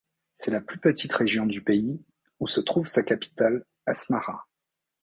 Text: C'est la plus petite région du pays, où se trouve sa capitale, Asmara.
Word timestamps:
C'est 0.35 0.49
la 0.49 0.61
plus 0.61 0.79
petite 0.79 1.13
région 1.13 1.45
du 1.45 1.61
pays, 1.63 2.03
où 2.39 2.47
se 2.47 2.59
trouve 2.59 2.87
sa 2.87 3.03
capitale, 3.03 3.65
Asmara. 3.85 4.47